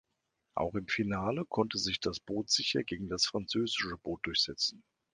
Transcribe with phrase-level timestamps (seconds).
[0.55, 4.83] Auch im Finale konnte sich das Boot sicher gegen das französische Boot durchsetzen.